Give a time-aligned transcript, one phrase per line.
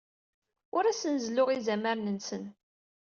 [0.75, 2.43] Ur asen-zelluɣ izamaren-nsen.